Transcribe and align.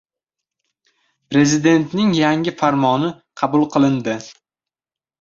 Prezidentning 1.35 2.17
yangi 2.21 2.57
farmoni 2.65 3.13
qabul 3.45 3.71
qilindi 3.77 4.21